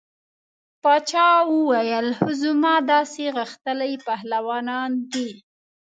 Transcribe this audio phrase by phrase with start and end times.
[0.83, 5.29] باچا وویل هو زما داسې غښتلي پهلوانان دي.